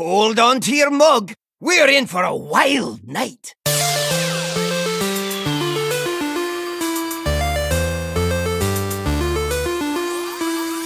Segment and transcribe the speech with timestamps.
[0.00, 1.34] Hold on to your mug.
[1.60, 3.54] We're in for a wild night.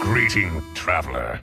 [0.02, 1.38] Greeting, traveler.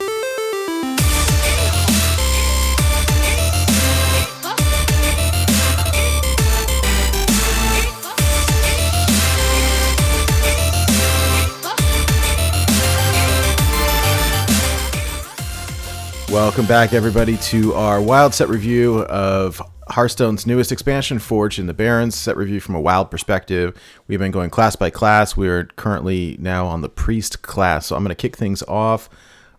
[16.32, 19.60] Welcome back, everybody, to our wild set review of
[19.90, 22.14] Hearthstone's newest expansion, Forged in the Barrens.
[22.14, 23.78] Set review from a wild perspective.
[24.08, 25.36] We've been going class by class.
[25.36, 27.84] We are currently now on the Priest class.
[27.84, 29.10] So I'm going to kick things off.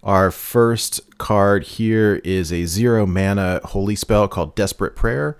[0.02, 5.38] Our first card here is a zero mana holy spell called Desperate Prayer.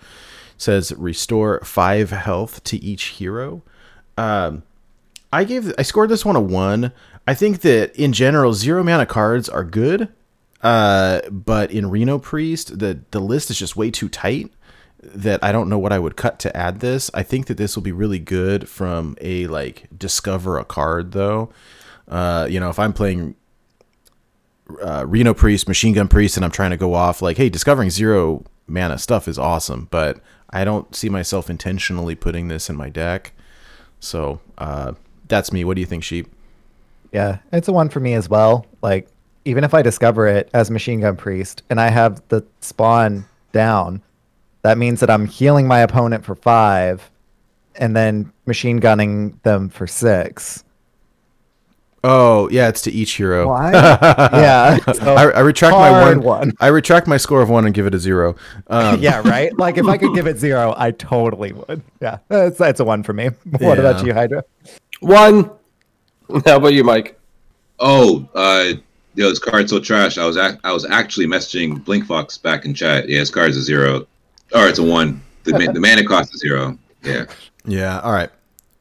[0.56, 3.64] It says restore five health to each hero.
[4.20, 4.62] Um,
[5.32, 6.92] I gave I scored this one a one.
[7.26, 10.10] I think that in general, zero mana cards are good.
[10.64, 14.52] Uh, but in Reno Priest, the the list is just way too tight
[15.02, 17.12] that I don't know what I would cut to add this.
[17.14, 21.50] I think that this will be really good from a like discover a card though.
[22.08, 23.36] Uh, you know, if I'm playing
[24.82, 27.90] uh, Reno Priest, Machine Gun Priest, and I'm trying to go off like, hey, discovering
[27.90, 30.20] zero mana stuff is awesome, but
[30.50, 33.34] I don't see myself intentionally putting this in my deck.
[34.00, 34.94] So uh,
[35.28, 35.64] that's me.
[35.64, 36.28] What do you think, Sheep?
[37.12, 38.66] Yeah, it's a one for me as well.
[38.82, 39.08] Like
[39.46, 44.02] even if I discover it as Machine Gun Priest and I have the spawn down,
[44.62, 47.10] that means that I'm healing my opponent for five
[47.76, 50.64] and then machine gunning them for six.
[52.06, 53.48] Oh yeah, it's to each hero.
[53.48, 53.72] Why?
[53.74, 57.74] yeah, so I, I, retract my one, one, I retract my score of one and
[57.74, 58.36] give it a zero.
[58.68, 59.00] Um.
[59.02, 59.58] yeah, right.
[59.58, 61.82] Like if I could give it zero, I totally would.
[62.02, 63.30] Yeah, that's that's a one for me.
[63.46, 63.86] What yeah.
[63.86, 64.44] about you, Hydra?
[65.00, 65.50] One.
[66.46, 67.18] How about you, Mike?
[67.80, 68.74] Oh, uh,
[69.16, 70.18] yo, this card's so trash.
[70.18, 73.08] I was ac- I was actually messaging Blinkfox back in chat.
[73.10, 74.08] Yeah, this card's a zero,
[74.54, 75.22] or it's a one.
[75.44, 76.78] The the mana cost is zero.
[77.04, 77.26] Yeah.
[77.66, 78.00] Yeah.
[78.00, 78.30] All right.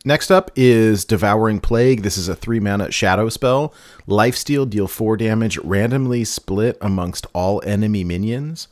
[0.04, 2.02] Next up is Devouring Plague.
[2.02, 3.72] This is a three mana shadow spell.
[4.08, 8.66] Lifesteal, deal four damage, randomly split amongst all enemy minions.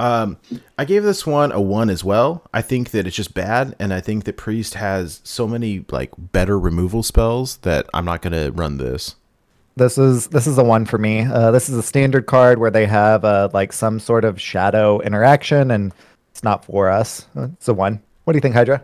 [0.00, 0.38] Um,
[0.78, 2.42] I gave this one a one as well.
[2.52, 6.10] I think that it's just bad, and I think that Priest has so many like
[6.16, 9.14] better removal spells that I'm not gonna run this.
[9.76, 11.22] This is this is a one for me.
[11.22, 15.00] Uh, this is a standard card where they have uh, like some sort of shadow
[15.00, 15.92] interaction, and
[16.30, 17.26] it's not for us.
[17.34, 18.02] It's a one.
[18.24, 18.82] What do you think, Hydra?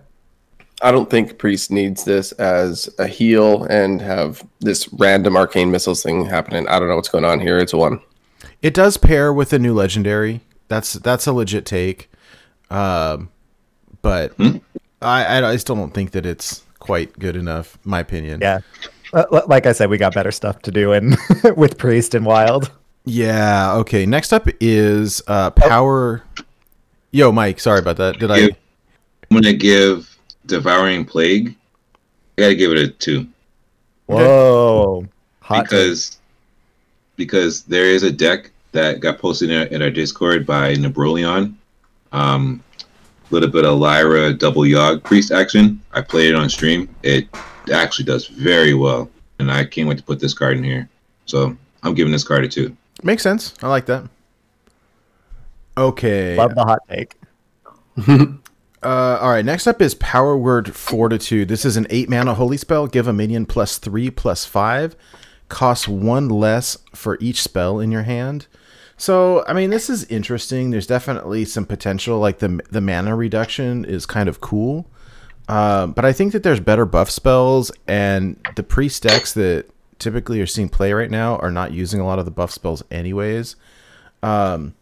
[0.80, 6.02] I don't think Priest needs this as a heal and have this random arcane missiles
[6.02, 6.68] thing happening.
[6.68, 7.58] I don't know what's going on here.
[7.58, 8.00] It's a one.
[8.62, 10.40] It does pair with a new legendary.
[10.68, 12.10] That's that's a legit take.
[12.70, 13.30] Um,
[14.02, 14.58] but hmm?
[15.02, 17.78] I, I still don't think that it's quite good enough.
[17.84, 18.40] My opinion.
[18.40, 18.60] Yeah.
[19.12, 21.16] Uh, like I said, we got better stuff to do in
[21.56, 22.70] with Priest and Wild.
[23.04, 23.74] Yeah.
[23.76, 24.06] Okay.
[24.06, 26.22] Next up is uh, Power.
[26.38, 26.42] Oh.
[27.10, 27.58] Yo, Mike.
[27.58, 28.18] Sorry about that.
[28.18, 28.50] Did I?
[29.30, 31.56] I'm gonna give Devouring Plague.
[32.36, 33.26] I gotta give it a two.
[34.06, 35.06] Whoa!
[35.40, 36.18] Hot because take.
[37.16, 41.54] because there is a deck that got posted in our, in our Discord by Nebrolion.
[42.12, 42.67] Um, a
[43.30, 45.80] little bit of Lyra double Yogg priest action.
[45.92, 46.94] I played it on stream.
[47.02, 47.28] It
[47.72, 50.88] actually does very well, and I can't wait to put this card in here.
[51.26, 52.76] So I'm giving this card a two.
[53.02, 53.54] Makes sense.
[53.62, 54.04] I like that.
[55.76, 56.36] Okay.
[56.36, 57.14] Love the hot take.
[58.80, 61.48] Uh, all right, next up is Power Word Fortitude.
[61.48, 62.86] This is an 8 mana holy spell.
[62.86, 64.94] Give a minion plus 3 plus 5.
[65.48, 68.46] Costs 1 less for each spell in your hand.
[68.98, 70.70] So, I mean, this is interesting.
[70.70, 72.18] There's definitely some potential.
[72.18, 74.86] Like, the, the mana reduction is kind of cool.
[75.48, 80.40] Uh, but I think that there's better buff spells, and the priest decks that typically
[80.40, 83.56] are seeing play right now are not using a lot of the buff spells, anyways.
[84.22, 84.74] Um,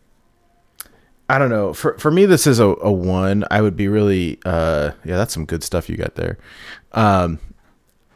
[1.29, 1.73] I don't know.
[1.73, 3.45] For for me, this is a, a one.
[3.51, 6.39] I would be really, uh, yeah, that's some good stuff you got there.
[6.93, 7.39] Um,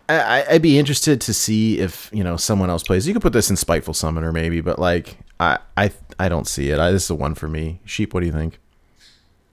[0.09, 3.07] I, I'd be interested to see if you know someone else plays.
[3.07, 6.71] You could put this in Spiteful Summoner maybe, but like I I I don't see
[6.71, 6.79] it.
[6.79, 7.81] I, this is a one for me.
[7.85, 8.61] Sheep, what do you think?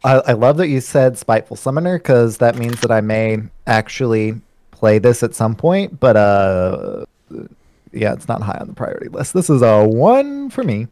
[0.03, 4.39] I, I love that you said Spiteful Summoner because that means that I may actually
[4.71, 5.99] play this at some point.
[5.99, 7.05] But uh,
[7.91, 9.33] yeah, it's not high on the priority list.
[9.33, 10.87] This is a one for me.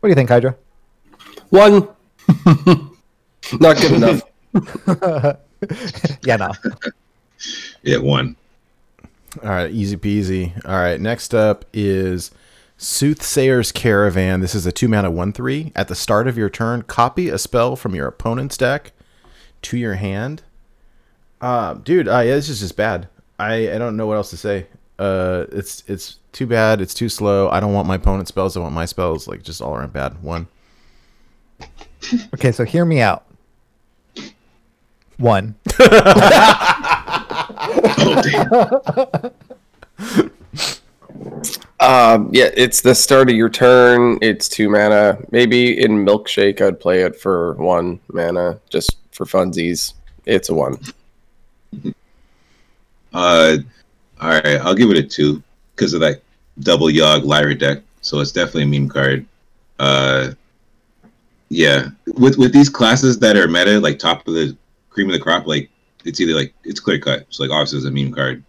[0.00, 0.56] What do you think, Hydra?
[1.50, 1.88] One.
[3.60, 4.22] Not good enough.
[6.24, 6.52] yeah, no.
[7.82, 8.34] Yeah, one.
[9.42, 10.52] All right, easy peasy.
[10.66, 12.32] All right, next up is
[12.78, 14.40] Soothsayer's Caravan.
[14.40, 15.72] This is a two mana one three.
[15.74, 18.92] At the start of your turn, copy a spell from your opponent's deck
[19.62, 20.42] to your hand.
[21.40, 23.08] Uh, dude, uh, yeah, this is just bad.
[23.38, 24.66] I, I don't know what else to say.
[24.98, 26.80] Uh, it's it's too bad.
[26.80, 27.48] It's too slow.
[27.50, 28.56] I don't want my opponent's spells.
[28.56, 29.26] I want my spells.
[29.28, 30.22] Like just all around bad.
[30.22, 30.46] One.
[32.34, 33.24] Okay, so hear me out.
[35.16, 35.56] One.
[37.98, 38.22] Oh
[39.98, 40.30] damn.
[41.78, 44.18] Um, yeah, it's the start of your turn.
[44.22, 45.18] It's two mana.
[45.30, 49.92] Maybe in Milkshake, I'd play it for one mana, just for funsies.
[50.24, 50.78] It's a one.
[53.12, 53.58] Uh,
[54.20, 55.42] all right, I'll give it a two
[55.74, 56.22] because of that
[56.60, 57.82] double Yogg Lyra deck.
[58.00, 59.26] So it's definitely a meme card.
[59.78, 60.32] Uh,
[61.48, 64.56] yeah, with with these classes that are meta, like top of the
[64.90, 65.70] cream of the crop, like
[66.04, 67.26] it's either like it's clear cut.
[67.30, 68.42] So like obviously it's a meme card.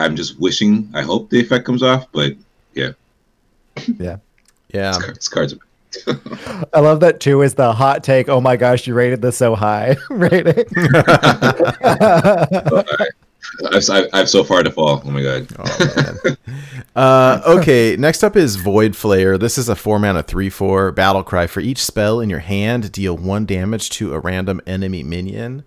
[0.00, 2.34] I'm just wishing, I hope the effect comes off, but
[2.74, 2.92] yeah,
[3.98, 4.16] Yeah.
[4.72, 4.96] Yeah.
[5.08, 5.54] it's cards.
[6.72, 7.42] I love that too.
[7.42, 8.28] is the hot take.
[8.28, 9.96] Oh my gosh, you rated this so high.
[10.10, 10.64] Rating.
[13.72, 15.02] I've, I've, I've so far to fall.
[15.04, 15.48] Oh my god.
[15.58, 16.36] Oh,
[16.96, 19.38] uh, okay, next up is Void Flayer.
[19.38, 21.46] This is a four mana three four battle cry.
[21.46, 25.64] For each spell in your hand, deal one damage to a random enemy minion.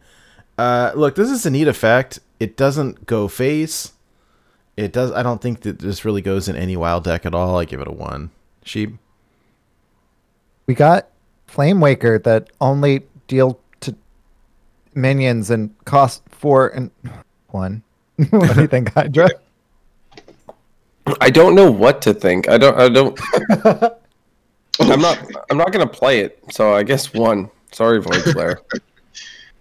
[0.58, 2.20] Uh, look, this is a neat effect.
[2.40, 3.92] It doesn't go face.
[4.76, 5.12] It does.
[5.12, 7.58] I don't think that this really goes in any wild deck at all.
[7.60, 8.32] I give it a one.
[8.64, 8.96] Sheep.
[10.68, 11.10] we got
[11.48, 13.94] Flame Waker that only deal to
[14.96, 16.90] minions and cost four and
[17.50, 17.84] one.
[18.30, 19.30] what do you think, Hydra?
[21.20, 22.50] I don't know what to think.
[22.50, 22.80] I don't.
[22.80, 23.20] I don't.
[24.80, 25.20] I'm not.
[25.50, 26.40] I'm not gonna play it.
[26.52, 27.50] So I guess one.
[27.72, 28.58] Sorry, Void Flayer.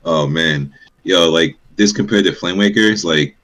[0.05, 0.75] Oh man,
[1.05, 3.37] yo, like this compared to Flame Waker, it's like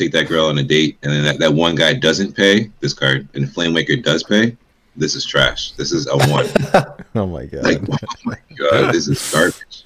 [0.00, 2.94] take that girl on a date, and then that, that one guy doesn't pay this
[2.94, 4.56] card, and Flame Waker does pay.
[4.96, 5.72] This is trash.
[5.72, 6.46] This is a one.
[7.16, 7.64] Oh my god.
[7.64, 9.82] like, oh my god, this is garbage.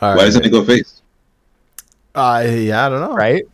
[0.00, 0.24] All Why right.
[0.26, 1.02] doesn't it go face?
[2.14, 3.16] Uh, yeah, I don't know.
[3.16, 3.44] Right?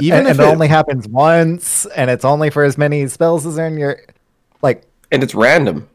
[0.00, 3.06] Even and, if and it it, only happens once, and it's only for as many
[3.06, 4.00] spells as are in your
[4.60, 4.82] like
[5.12, 5.88] and it's random.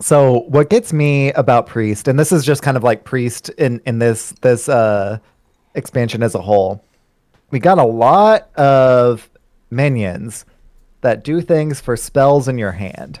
[0.00, 3.82] So what gets me about priest, and this is just kind of like priest in
[3.84, 5.18] in this this uh
[5.74, 6.82] expansion as a whole,
[7.50, 9.28] we got a lot of
[9.70, 10.44] minions
[11.02, 13.20] that do things for spells in your hand.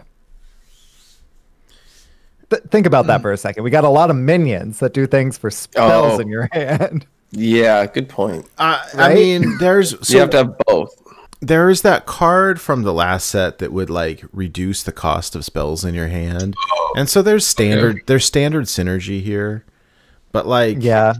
[2.50, 3.22] Th- think about that mm.
[3.22, 3.62] for a second.
[3.64, 6.20] We got a lot of minions that do things for spells Oh.
[6.20, 7.06] in your hand.
[7.32, 8.46] Yeah, good point.
[8.58, 10.92] I, I mean, there's so you have to have both.
[11.40, 15.44] there is that card from the last set that would like reduce the cost of
[15.44, 16.94] spells in your hand, oh.
[16.96, 19.64] and so there's standard there's standard synergy here,
[20.32, 21.14] but like Yeah.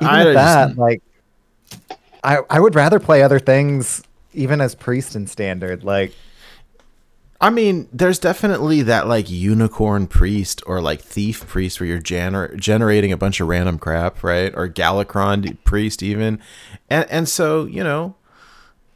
[0.00, 1.02] Even I with that, just- like,
[2.24, 4.02] I I would rather play other things
[4.34, 5.82] even as priest and standard.
[5.84, 6.12] Like,
[7.40, 12.56] I mean, there's definitely that like unicorn priest or like thief priest where you're gener-
[12.58, 14.52] generating a bunch of random crap, right?
[14.54, 16.40] Or Galakrond priest even,
[16.90, 18.16] and and so you know,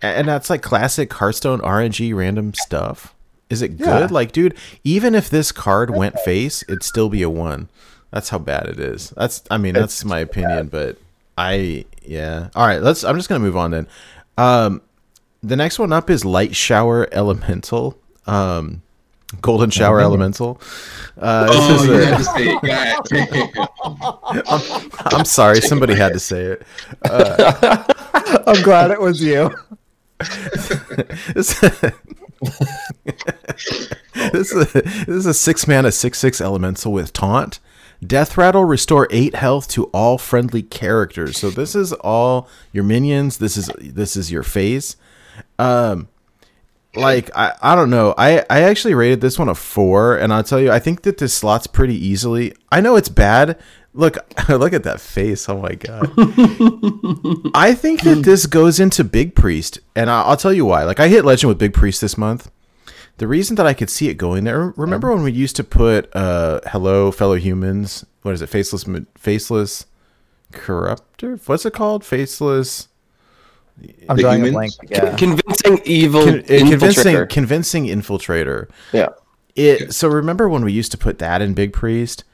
[0.01, 3.15] and that's like classic Hearthstone RNG random stuff.
[3.49, 4.01] Is it Yeah.
[4.01, 4.11] good?
[4.11, 7.69] Like, dude, even if this card went face, it'd still be a one.
[8.11, 9.11] That's how bad it is.
[9.17, 10.97] That's I mean, that's my opinion, but
[11.39, 12.49] I yeah.
[12.55, 13.05] All right, let's.
[13.05, 13.87] I'm just gonna move on then.
[14.39, 14.81] Um,
[15.43, 17.99] the next one up is Light Shower Elemental.
[18.27, 18.83] Um,
[19.41, 20.61] Golden Shower Elemental.
[21.19, 22.63] Uh, Oh, is you a- had to say it.
[22.63, 23.09] God
[25.11, 25.13] damn.
[25.19, 26.63] I'm sorry, somebody had to say it.
[28.47, 29.51] I'm glad it was you.
[31.35, 31.59] This,
[34.15, 37.59] this, is a, this is a six mana six six elemental with taunt.
[38.05, 41.39] Death rattle restore eight health to all friendly characters.
[41.39, 43.39] So this is all your minions.
[43.39, 44.97] This is this is your phase.
[45.59, 46.09] Um,
[46.95, 48.15] like I, I don't know.
[48.19, 51.19] I I actually rated this one a four, and I'll tell you, I think that
[51.19, 52.55] this slots pretty easily.
[52.71, 53.59] I know it's bad.
[53.95, 54.17] Look,
[54.49, 55.49] look at that face.
[55.49, 56.13] Oh my god.
[57.55, 60.85] I think that this goes into Big Priest, and I'll, I'll tell you why.
[60.85, 62.51] Like I hit Legend with Big Priest this month.
[63.19, 64.73] The reason that I could see it going there.
[64.77, 68.05] Remember when we used to put uh, "Hello, fellow humans"?
[68.23, 68.49] What is it?
[68.49, 69.87] Faceless, ma- faceless,
[70.53, 71.41] corruptor.
[71.47, 72.05] What's it called?
[72.05, 72.89] Faceless.
[74.09, 74.73] I'm The drawing a blank.
[74.89, 75.17] Yeah.
[75.17, 77.29] Convincing evil Con- uh, convincing, infiltrator.
[77.29, 78.69] convincing infiltrator.
[78.93, 79.09] Yeah.
[79.55, 79.93] It.
[79.95, 82.25] So remember when we used to put that in Big Priest?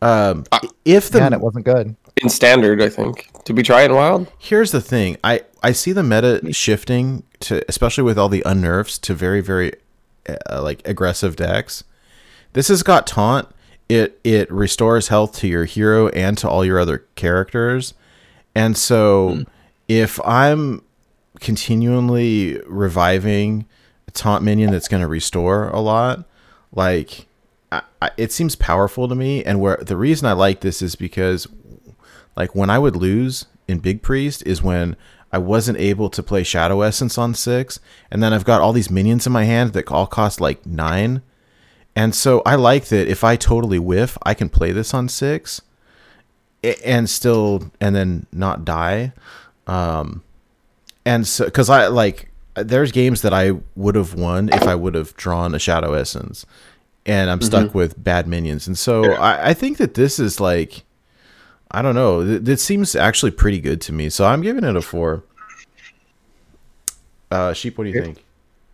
[0.00, 0.44] Um,
[0.84, 1.96] if the Man, it wasn't good.
[2.22, 3.30] In standard, I think.
[3.44, 4.30] Did we try it in wild?
[4.38, 8.98] here's the thing i i see the meta shifting to especially with all the unnerfs
[9.00, 9.72] to very very
[10.28, 11.84] uh, like aggressive decks.
[12.52, 13.48] This has got taunt.
[13.88, 17.94] It it restores health to your hero and to all your other characters.
[18.54, 19.44] And so
[19.88, 20.82] if i'm
[21.40, 23.64] continually reviving
[24.06, 26.24] a taunt minion that's going to restore a lot
[26.72, 27.26] like
[27.70, 29.44] I, I, it seems powerful to me.
[29.44, 31.46] And where the reason i like this is because
[32.36, 34.96] like when I would lose in Big Priest is when
[35.32, 37.80] I wasn't able to play Shadow Essence on six,
[38.10, 41.22] and then I've got all these minions in my hand that all cost like nine,
[41.94, 45.60] And so I like that if I totally whiff, I can play this on six
[46.84, 49.12] and still and then not die.
[49.66, 50.22] Um
[51.04, 54.94] and so because I like there's games that I would have won if I would
[54.94, 56.46] have drawn a shadow essence.
[57.04, 58.66] And I'm stuck with bad minions.
[58.66, 60.84] And so I, I think that this is like
[61.70, 62.24] I don't know.
[62.24, 64.08] This seems actually pretty good to me.
[64.08, 65.24] So I'm giving it a four.
[67.30, 68.24] Uh sheep, what do you think?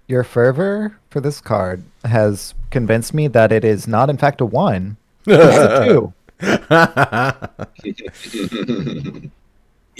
[0.06, 4.46] Your fervor for this card has convinced me that it is not, in fact, a
[4.46, 4.96] one.
[5.26, 6.12] It's a two.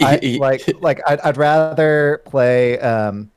[0.01, 3.31] I, like, like I'd, I'd rather play um,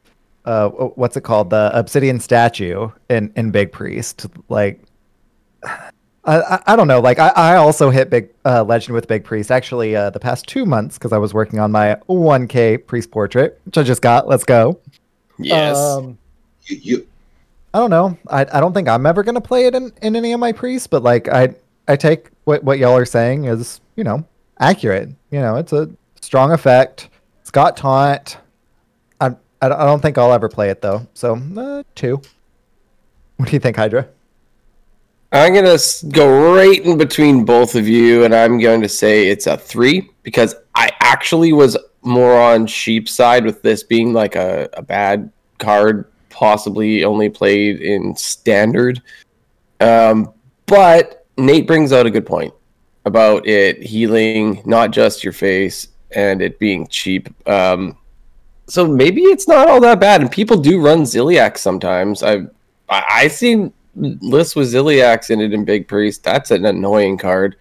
[0.46, 4.28] uh, what's it called, the obsidian statue in in Big Priest.
[4.50, 4.82] Like,
[6.28, 7.00] I I, I don't know.
[7.00, 10.46] Like, I, I also hit Big uh, Legend with Big Priest actually uh, the past
[10.48, 14.28] two months because I was working on my 1K priest portrait, which I just got.
[14.28, 14.80] Let's go.
[15.40, 15.78] yes.
[15.78, 16.18] Um,
[16.66, 17.08] You, you
[17.74, 18.18] I don't know.
[18.30, 20.88] I, I don't think I'm ever gonna play it in, in any of my priests,
[20.88, 21.54] but like I
[21.88, 24.26] I take what what y'all are saying is you know
[24.60, 25.10] accurate.
[25.32, 25.90] You know, it's a
[26.22, 27.10] strong effect.
[27.42, 28.38] It's got taunt.
[29.22, 29.28] I
[29.62, 31.08] I don't- I don't think I'll ever play it though.
[31.14, 32.22] So uh, two.
[33.38, 34.08] What do you think, Hydra?
[35.32, 35.78] I'm gonna
[36.12, 40.10] go right in between both of you, and I'm going to say it's a three
[40.24, 45.30] because I actually was more on sheep side with this being like a, a bad
[45.58, 49.02] card, possibly only played in standard.
[49.82, 50.34] Um,
[50.66, 52.54] but Nate brings out a good point
[53.06, 57.30] about it healing not just your face and it being cheap.
[57.48, 57.98] Um,
[58.68, 62.24] so maybe it's not all that bad, and people do run Zilliax sometimes.
[62.24, 62.50] I've
[62.90, 66.24] I, I seen lists with Zilliax in it in Big Priest.
[66.24, 67.56] That's an annoying card.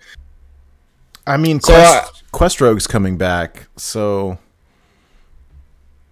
[1.26, 4.38] I mean, So, Quest, uh, Quest Rogue's coming back, so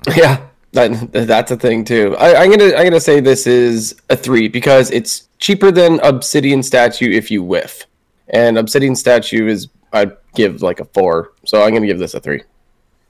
[0.17, 2.17] Yeah, that that's a thing too.
[2.19, 6.63] I, I'm gonna I'm gonna say this is a three because it's cheaper than Obsidian
[6.63, 7.87] Statue if you whiff,
[8.29, 11.33] and Obsidian Statue is I'd give like a four.
[11.47, 12.43] So I'm gonna give this a three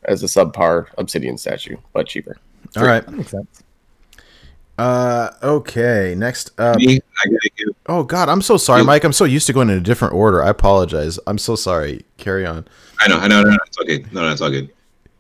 [0.05, 2.37] as a subpar Obsidian Statue, but cheaper.
[2.77, 3.09] all right.
[3.09, 3.63] Makes sense.
[4.79, 6.15] Uh, okay.
[6.17, 6.77] Next up.
[6.77, 9.05] me, I gotta give Oh God, I'm so sorry, You- Mike.
[9.05, 10.43] I'm so used to going in a different order.
[10.43, 11.19] I apologize.
[11.27, 12.05] I'm so sorry.
[12.17, 12.67] Carry on.
[13.01, 14.05] I know, I know, no, no, it's okay.
[14.13, 14.71] No, no, it's all good.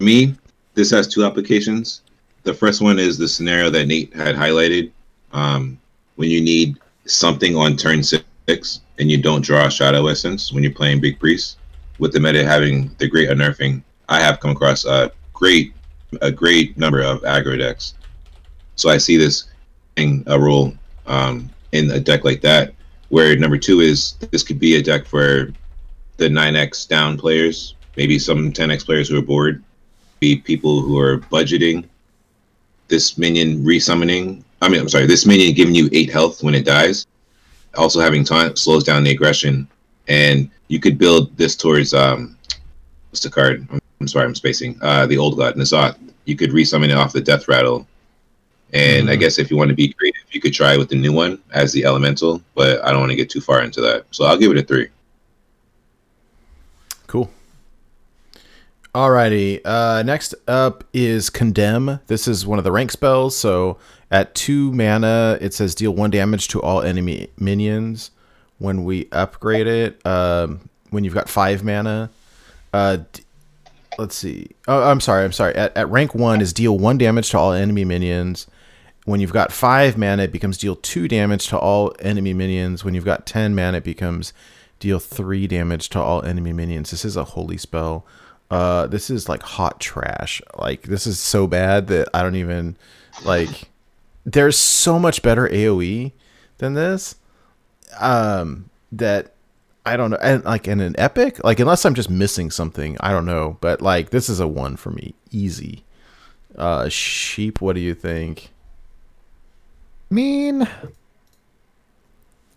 [0.00, 0.34] Me,
[0.74, 2.02] this has two applications.
[2.44, 4.90] The first one is the scenario that Nate had highlighted.
[5.32, 5.78] Um,
[6.16, 10.62] when you need something on turn six and you don't draw a Shadow Essence when
[10.62, 11.58] you're playing Big Priest,
[11.98, 15.72] with the meta having the great unnerving, I have come across a great,
[16.22, 17.94] a great number of aggro decks.
[18.76, 19.44] So I see this
[19.94, 20.72] being a role
[21.06, 22.74] um, in a deck like that.
[23.08, 25.52] Where number two is this could be a deck for
[26.16, 29.62] the 9x down players, maybe some 10x players who are bored,
[30.20, 31.84] be people who are budgeting
[32.88, 34.42] this minion resummoning.
[34.62, 37.06] I mean, I'm sorry, this minion giving you eight health when it dies,
[37.76, 39.68] also having taunt slows down the aggression,
[40.08, 42.36] and you could build this towards um,
[43.10, 43.66] what's the card?
[43.70, 44.78] I'm, I'm sorry, I'm spacing.
[44.80, 45.96] Uh, the old god N'Zoth.
[46.24, 47.86] You could resummon it off the death rattle,
[48.74, 51.12] and I guess if you want to be creative, you could try with the new
[51.12, 54.24] one as the elemental, but I don't want to get too far into that, so
[54.24, 54.88] I'll give it a three.
[57.06, 57.30] Cool.
[58.94, 59.60] Alrighty.
[59.64, 62.00] Uh, next up is Condemn.
[62.08, 63.36] This is one of the rank spells.
[63.36, 63.78] So
[64.10, 68.10] at two mana, it says deal one damage to all enemy minions.
[68.58, 72.08] When we upgrade it, um, when you've got five mana,
[72.72, 73.24] uh, d-
[73.98, 74.50] let's see.
[74.68, 75.24] Oh, I'm sorry.
[75.24, 75.54] I'm sorry.
[75.56, 78.46] At, at rank one is deal one damage to all enemy minions.
[79.04, 82.84] When you've got five mana, it becomes deal two damage to all enemy minions.
[82.84, 84.32] When you've got ten mana, it becomes
[84.78, 86.90] deal three damage to all enemy minions.
[86.90, 88.06] This is a holy spell.
[88.50, 90.40] Uh, this is like hot trash.
[90.56, 92.76] Like this is so bad that I don't even
[93.24, 93.70] like.
[94.24, 96.12] There's so much better AOE
[96.58, 97.16] than this.
[98.00, 99.34] Um, that
[99.84, 103.10] I don't know, and like in an epic, like unless I'm just missing something, I
[103.10, 103.58] don't know.
[103.60, 105.84] But like this is a one for me, easy.
[106.56, 108.50] Uh, sheep, what do you think?
[110.14, 110.68] I mean,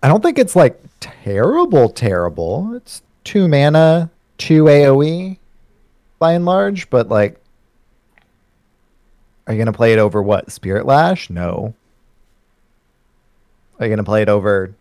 [0.03, 2.75] I don't think it's like terrible, terrible.
[2.75, 5.39] It's two mana, two AoE
[6.19, 7.41] by and large, but like,
[9.47, 10.51] are you going to play it over what?
[10.51, 11.31] Spirit Lash?
[11.31, 11.73] No.
[13.79, 14.75] Are you going to play it over.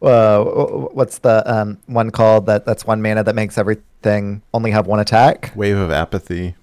[0.00, 2.64] Uh, what's the um, one called that?
[2.64, 5.52] That's one mana that makes everything only have one attack.
[5.54, 6.54] Wave of apathy.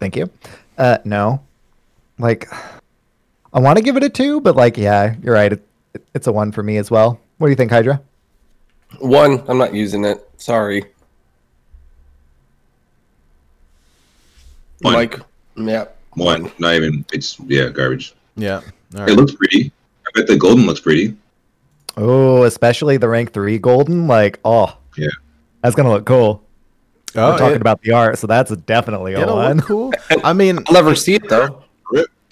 [0.00, 0.30] Thank you.
[0.78, 1.42] Uh, no.
[2.18, 2.48] Like,
[3.56, 5.50] I want to give it a two, but like, yeah, you're right.
[5.54, 5.66] It,
[6.14, 7.18] it's a one for me as well.
[7.38, 8.00] What do you think, Hydra?
[8.98, 10.28] One, I'm not using it.
[10.36, 10.84] Sorry,
[14.82, 14.92] One.
[14.92, 15.20] Mike.
[15.56, 17.04] Yeah, One, not even.
[17.14, 18.14] It's yeah, garbage.
[18.36, 18.60] Yeah.
[18.94, 19.72] All It looks pretty.
[20.06, 21.16] I bet the golden looks pretty.
[21.96, 24.06] Oh, especially the rank three golden.
[24.06, 25.08] Like, oh, Yeah.
[25.62, 26.42] that's gonna look cool.
[27.14, 29.56] Oh, We're talking it, about the art, so that's definitely a one.
[29.56, 29.92] look cool.
[30.22, 31.62] I mean, I'll never see it though.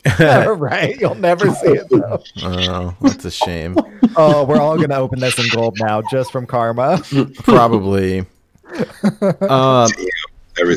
[0.18, 0.98] right?
[1.00, 1.88] You'll never see it.
[1.90, 2.22] Though.
[2.42, 3.76] oh, that's a shame.
[4.16, 7.02] Oh, we're all gonna open this in gold now, just from karma.
[7.42, 8.24] Probably.
[9.40, 9.88] Um,
[10.56, 10.76] Never-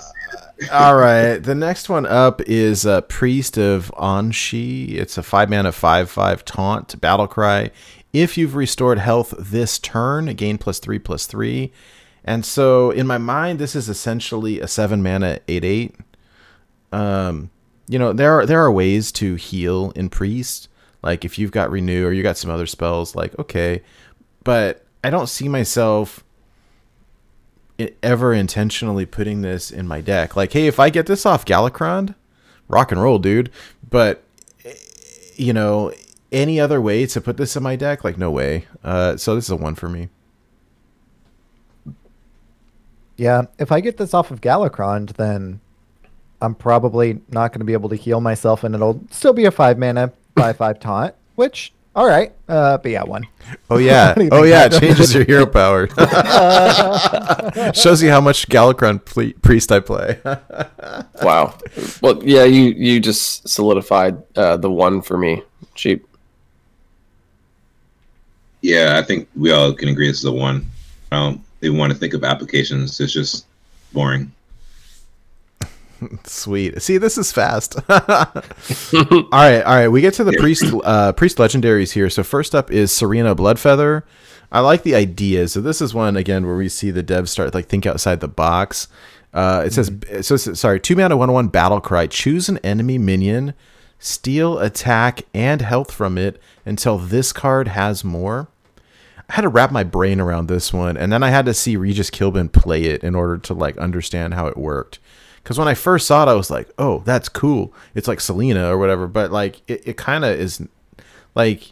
[0.72, 1.38] all right.
[1.38, 4.92] The next one up is uh, Priest of An'she.
[4.94, 7.70] It's a five mana, five five taunt battle cry.
[8.12, 11.72] If you've restored health this turn, gain plus three plus three.
[12.24, 15.96] And so in my mind, this is essentially a seven mana eight eight.
[16.92, 17.52] Um,
[17.88, 20.70] you know there are there are ways to heal in Priest.
[21.04, 23.82] Like if you've got renew or you got some other spells, like okay,
[24.44, 26.24] but I don't see myself
[28.02, 30.36] ever intentionally putting this in my deck.
[30.36, 32.16] Like, hey, if I get this off Galakrond,
[32.68, 33.52] rock and roll, dude.
[33.90, 34.24] But
[34.66, 34.74] eh,
[35.36, 35.94] you know,
[36.32, 38.66] any other way to put this in my deck, like no way.
[38.84, 40.10] Uh, so this is a one for me.
[43.16, 45.60] Yeah, if I get this off of Galakrond, then
[46.42, 49.52] I'm probably not going to be able to heal myself, and it'll still be a
[49.52, 51.16] five mana five five taunt.
[51.36, 53.28] Which, all right, uh, but yeah, one.
[53.70, 55.88] Oh yeah, oh yeah, it changes your hero power.
[57.74, 60.20] Shows you how much Galakrond ple- priest I play.
[61.22, 61.58] Wow.
[62.02, 65.44] Well, yeah, you you just solidified uh, the one for me.
[65.76, 66.08] Cheap.
[68.62, 70.70] Yeah, I think we all can agree this is a one.
[71.12, 73.00] I don't even want to think of applications.
[73.00, 73.46] It's just
[73.94, 74.32] boring.
[76.24, 76.82] Sweet.
[76.82, 77.76] See, this is fast.
[77.90, 78.02] all
[79.32, 79.88] right, all right.
[79.88, 82.10] We get to the priest uh, priest legendaries here.
[82.10, 84.04] So first up is Serena Bloodfeather.
[84.52, 85.48] I like the idea.
[85.48, 88.28] So this is one again where we see the devs start like think outside the
[88.28, 88.88] box.
[89.34, 89.88] Uh, it says
[90.22, 90.36] so.
[90.36, 92.08] it says- Sorry, two mana, one one battle cry.
[92.08, 93.54] Choose an enemy minion,
[94.00, 98.48] steal attack and health from it until this card has more.
[99.30, 101.76] I had to wrap my brain around this one, and then I had to see
[101.76, 105.00] Regis Killbin play it in order to like understand how it worked.
[105.44, 108.70] Because when I first saw it, I was like, "Oh, that's cool." It's like Selena
[108.72, 110.62] or whatever, but like it, it kind of is,
[111.36, 111.72] like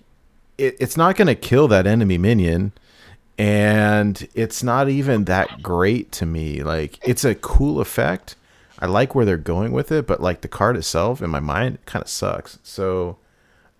[0.57, 2.71] it, it's not to kill that enemy minion,
[3.37, 6.63] and it's not even that great to me.
[6.63, 8.35] Like it's a cool effect.
[8.79, 11.79] I like where they're going with it, but like the card itself, in my mind,
[11.85, 12.59] kind of sucks.
[12.63, 13.17] So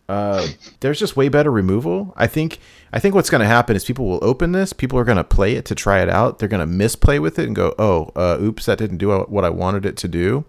[0.08, 0.48] uh,
[0.82, 2.14] there's just way better removal.
[2.16, 2.60] I think
[2.94, 5.24] I think what's going to happen is people will open this, people are going to
[5.24, 6.40] play it to try it out.
[6.40, 9.44] They're going to misplay with it and go, "Oh, uh, oops, that didn't do what
[9.44, 10.46] I wanted it to do,"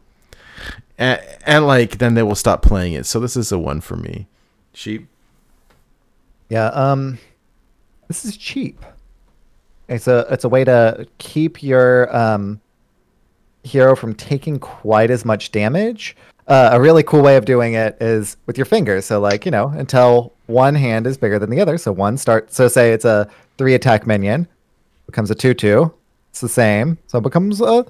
[0.99, 3.07] and, and like then they will stop playing it.
[3.07, 4.27] So this is a one for me.
[4.73, 5.09] Cheap.
[6.49, 7.19] Yeah, um
[8.09, 8.85] this is cheap.
[9.89, 12.61] It's a it's a way to keep your um
[13.63, 16.17] hero from taking quite as much damage.
[16.49, 19.05] Uh, a really cool way of doing it is with your fingers.
[19.05, 21.77] So like, you know, until one hand is bigger than the other.
[21.77, 23.29] So one start so say it's a
[23.59, 24.47] three attack minion,
[25.07, 25.93] becomes a two two.
[26.31, 26.99] It's the same.
[27.09, 27.85] So it becomes a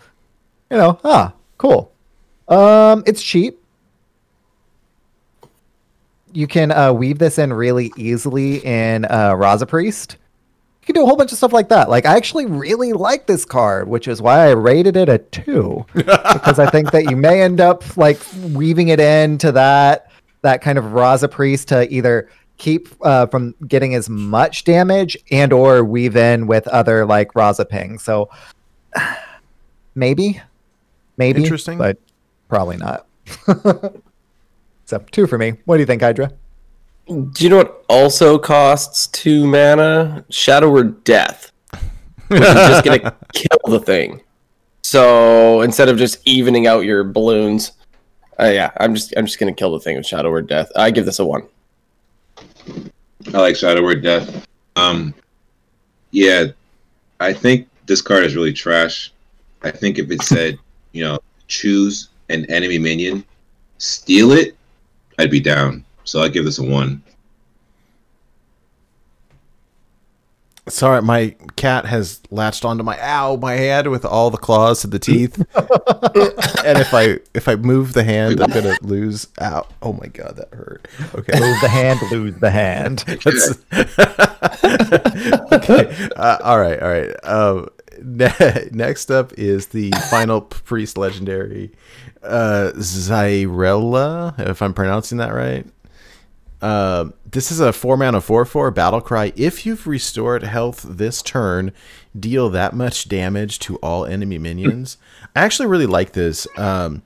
[0.70, 1.92] you know, ah, cool.
[2.48, 3.60] Um it's cheap
[6.36, 10.18] you can uh, weave this in really easily in uh, Raza Priest.
[10.86, 11.90] You can do a whole bunch of stuff like that.
[11.90, 15.84] Like I actually really like this card, which is why I rated it a two
[15.94, 18.20] because I think that you may end up like
[18.52, 23.96] weaving it into that that kind of Raza Priest to either keep uh, from getting
[23.96, 27.98] as much damage and or weave in with other like Raza ping.
[27.98, 28.30] So
[29.96, 30.40] maybe,
[31.16, 31.78] maybe Interesting.
[31.78, 31.98] but
[32.48, 33.06] probably not.
[34.84, 35.54] so two for me.
[35.64, 36.30] What do you think, Hydra?
[37.06, 40.24] Do you know what also costs two mana?
[40.28, 41.52] Shadow Word Death.
[42.28, 44.22] Which is just gonna kill the thing.
[44.82, 47.72] So instead of just evening out your balloons,
[48.40, 50.70] uh, yeah, I'm just I'm just gonna kill the thing with Shadow Word Death.
[50.74, 51.46] I give this a one.
[53.32, 54.46] I like Shadow Word Death.
[54.74, 55.14] Um,
[56.10, 56.46] yeah,
[57.20, 59.12] I think this card is really trash.
[59.62, 60.58] I think if it said,
[60.90, 63.24] you know, choose an enemy minion,
[63.78, 64.56] steal it,
[65.20, 65.84] I'd be down.
[66.06, 67.02] So I give this a one.
[70.68, 74.92] Sorry, my cat has latched onto my ow my hand with all the claws and
[74.92, 75.36] the teeth.
[75.54, 79.28] and if I if I move the hand, I'm gonna lose.
[79.40, 79.66] Ow!
[79.82, 80.88] Oh my god, that hurt.
[81.14, 81.38] Okay.
[81.38, 82.98] Move the hand, lose the hand.
[83.06, 83.58] That's-
[85.52, 86.08] okay.
[86.16, 86.82] Uh, all right.
[86.82, 87.24] All right.
[87.24, 87.68] Um,
[88.02, 91.70] ne- next up is the final priest legendary,
[92.24, 95.64] uh, Xyrella, if I'm pronouncing that right.
[96.66, 99.32] Um, this is a four mana four four battle cry.
[99.36, 101.72] If you've restored health this turn,
[102.18, 104.96] deal that much damage to all enemy minions.
[105.36, 106.46] I actually really like this.
[106.56, 107.02] Um,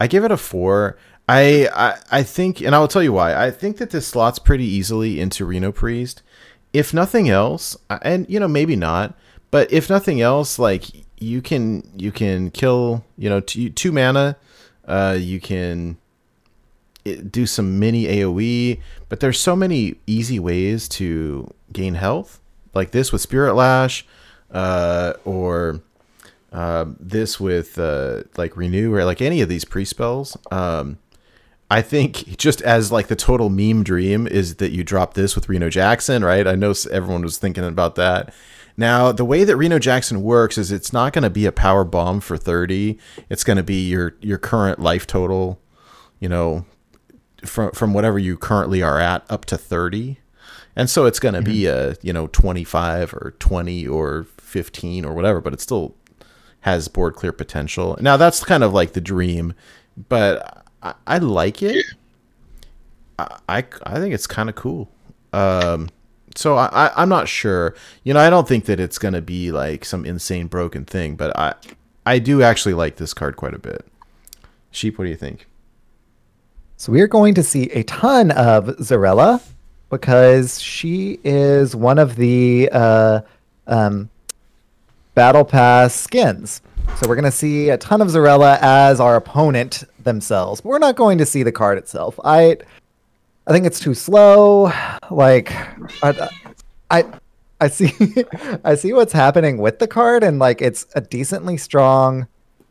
[0.00, 0.96] I give it a four.
[1.28, 1.88] I, I
[2.20, 3.34] I think, and I will tell you why.
[3.46, 6.22] I think that this slots pretty easily into Reno Priest.
[6.72, 9.14] if nothing else, and you know maybe not,
[9.50, 10.84] but if nothing else, like
[11.18, 14.36] you can you can kill you know two, two mana,
[14.86, 15.96] uh, you can
[17.14, 22.40] do some mini AOE, but there's so many easy ways to gain health,
[22.74, 24.06] like this with Spirit Lash,
[24.50, 25.80] uh, or
[26.52, 30.36] uh, this with uh, like Renew or like any of these pre spells.
[30.50, 30.98] Um,
[31.70, 35.48] I think just as like the total meme dream is that you drop this with
[35.48, 36.46] Reno Jackson, right?
[36.46, 38.32] I know everyone was thinking about that.
[38.78, 41.82] Now, the way that Reno Jackson works is it's not going to be a power
[41.82, 42.98] bomb for 30.
[43.30, 45.60] It's going to be your your current life total,
[46.20, 46.66] you know,
[47.46, 50.18] from from whatever you currently are at up to 30.
[50.78, 55.14] And so it's going to be a, you know, 25 or 20 or 15 or
[55.14, 55.94] whatever, but it still
[56.60, 57.96] has board clear potential.
[58.00, 59.54] Now that's kind of like the dream,
[60.08, 61.84] but I, I like it.
[63.18, 64.90] I, I I think it's kind of cool.
[65.32, 65.88] Um,
[66.34, 67.74] so I, I I'm not sure.
[68.04, 71.36] You know, I don't think that it's gonna be like some insane broken thing, but
[71.38, 71.54] I
[72.04, 73.86] I do actually like this card quite a bit.
[74.70, 75.46] Sheep, what do you think?
[76.78, 79.42] So we are going to see a ton of Zarella
[79.88, 83.20] because she is one of the uh,
[83.66, 84.10] um,
[85.14, 86.60] Battle Pass skins.
[86.96, 90.60] So we're going to see a ton of Zarella as our opponent themselves.
[90.60, 92.20] But we're not going to see the card itself.
[92.24, 92.58] I
[93.46, 94.70] I think it's too slow.
[95.10, 95.52] Like
[96.02, 96.28] I
[96.90, 97.04] I
[97.60, 97.92] I see
[98.64, 102.26] I see what's happening with the card and like it's a decently strong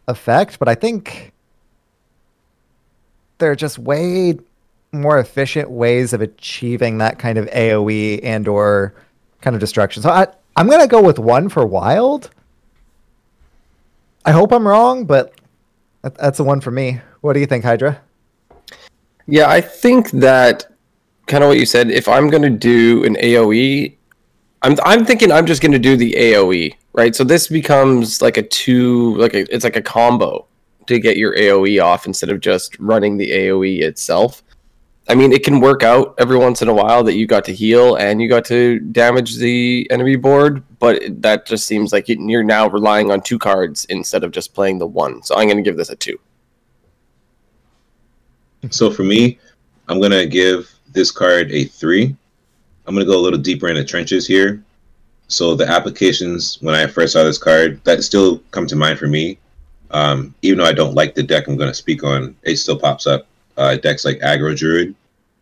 [0.08, 1.34] effect, but I think
[3.38, 4.38] there are just way
[4.92, 8.94] more efficient ways of achieving that kind of AoE and or
[9.42, 10.02] kind of destruction.
[10.02, 12.30] So I I'm gonna go with one for wild.
[14.26, 15.34] I hope I'm wrong, but
[16.02, 17.02] that, that's a one for me.
[17.22, 18.02] What do you think, Hydra?
[19.28, 20.66] Yeah, I think that
[21.28, 21.92] kind of what you said.
[21.92, 23.96] If I'm going to do an AOE,
[24.62, 27.16] I'm I'm thinking I'm just going to do the AOE, right?
[27.16, 30.46] So this becomes like a two, like a, it's like a combo
[30.88, 34.44] to get your AOE off instead of just running the AOE itself.
[35.08, 37.54] I mean, it can work out every once in a while that you got to
[37.54, 42.28] heal and you got to damage the enemy board, but that just seems like you-
[42.28, 45.22] you're now relying on two cards instead of just playing the one.
[45.22, 46.20] So I'm going to give this a two.
[48.72, 49.38] So for me,
[49.88, 52.16] I'm gonna give this card a three.
[52.86, 54.64] I'm gonna go a little deeper in the trenches here.
[55.28, 59.08] So the applications when I first saw this card that still come to mind for
[59.08, 59.38] me.
[59.96, 63.08] Um, even though I don't like the deck I'm gonna speak on, it still pops
[63.08, 63.28] up.
[63.56, 64.94] Uh, decks like Aggro Druid.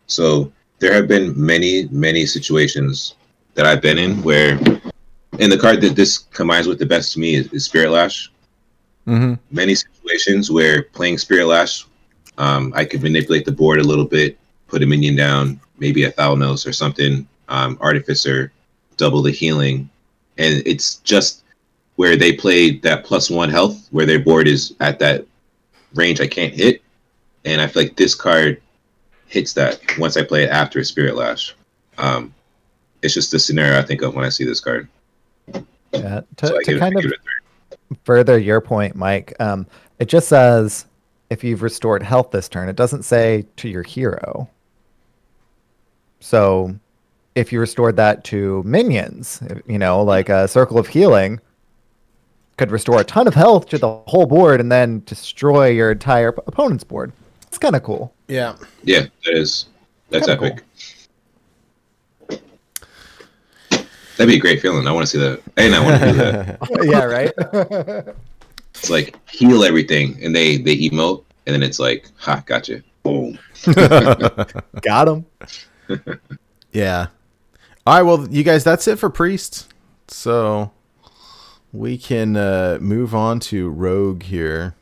[0.05, 3.15] So there have been many, many situations
[3.55, 4.51] that I've been in where,
[5.39, 8.29] and the card that this combines with the best to me is, is Spirit Lash
[9.07, 9.33] Mm-hmm.
[9.51, 11.85] many situations where playing Spirit Lash,
[12.37, 14.37] um, I could manipulate the board a little bit,
[14.67, 18.53] put a minion down, maybe a Thalnos or something, um, Artificer,
[18.95, 19.89] double the healing,
[20.37, 21.42] and it's just
[21.95, 25.25] where they play that plus one health, where their board is at that
[25.93, 26.81] range I can't hit,
[27.45, 28.61] and I feel like this card
[29.27, 31.55] hits that once I play it after a Spirit Lash.
[31.97, 32.33] Um,
[33.01, 34.87] it's just the scenario I think of when I see this card.
[35.93, 37.97] Yeah, to, So to kind of give it a three.
[38.03, 39.67] further your point, Mike, um,
[39.99, 40.85] it just says
[41.29, 42.69] if you've restored health this turn.
[42.69, 44.49] It doesn't say to your hero.
[46.19, 46.75] So
[47.35, 51.39] if you restored that to minions, you know, like a circle of healing,
[52.57, 56.29] could restore a ton of health to the whole board and then destroy your entire
[56.29, 57.11] opponent's board.
[57.47, 58.13] It's kind of cool.
[58.27, 58.55] Yeah.
[58.83, 59.67] Yeah, that is
[60.09, 60.63] that's Kinda epic.
[64.15, 64.87] That'd be a great feeling.
[64.87, 66.57] I want to see that, and I want to do that.
[66.83, 68.15] yeah, right.
[68.75, 72.83] It's like heal everything, and they they emote, and then it's like, ha, gotcha.
[73.03, 73.37] Boom.
[74.81, 75.25] Got him.
[76.71, 77.07] Yeah.
[77.85, 78.01] All right.
[78.01, 79.69] Well, you guys, that's it for priests.
[80.07, 80.71] So
[81.73, 84.75] we can uh, move on to rogue here.